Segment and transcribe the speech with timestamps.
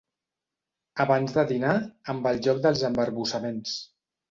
[1.05, 1.75] Abans de dinar,
[2.15, 3.79] amb el joc dels embarbussaments.